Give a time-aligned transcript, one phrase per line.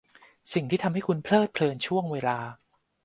[0.53, 2.37] สิ่งที่ทำให้คุณเพลิดเพลินชั่วเวลา